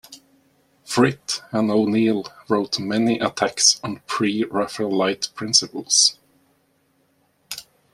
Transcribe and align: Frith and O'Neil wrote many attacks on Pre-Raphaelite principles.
Frith 0.83 1.41
and 1.51 1.69
O'Neil 1.69 2.25
wrote 2.49 2.79
many 2.79 3.19
attacks 3.19 3.79
on 3.83 4.01
Pre-Raphaelite 4.07 5.27
principles. 5.35 6.17